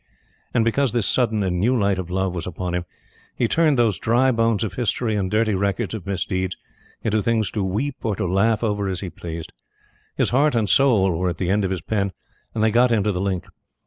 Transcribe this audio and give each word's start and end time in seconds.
And, 0.51 0.65
because 0.65 0.93
this 0.93 1.05
sudden 1.05 1.43
and 1.43 1.59
new 1.59 1.77
light 1.77 1.99
of 1.99 2.09
Love 2.09 2.33
was 2.33 2.47
upon 2.47 2.73
him, 2.73 2.85
he 3.35 3.47
turned 3.47 3.77
those 3.77 3.99
dry 3.99 4.31
bones 4.31 4.63
of 4.63 4.73
history 4.73 5.15
and 5.15 5.29
dirty 5.29 5.53
records 5.53 5.93
of 5.93 6.07
misdeeds 6.07 6.57
into 7.03 7.21
things 7.21 7.51
to 7.51 7.63
weep 7.63 7.97
or 8.03 8.15
to 8.15 8.25
laugh 8.25 8.63
over 8.63 8.87
as 8.87 9.01
he 9.01 9.11
pleased. 9.11 9.53
His 10.17 10.31
heart 10.31 10.55
and 10.55 10.67
soul 10.67 11.15
were 11.19 11.29
at 11.29 11.37
the 11.37 11.51
end 11.51 11.63
of 11.63 11.69
his 11.69 11.83
pen, 11.83 12.13
and 12.55 12.63
they 12.63 12.71
got 12.71 12.91
into 12.91 13.11
the 13.11 13.21
link. 13.21 13.45